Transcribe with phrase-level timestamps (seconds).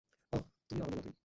[0.33, 1.13] অহ, তুমিও আমাদের মতোই।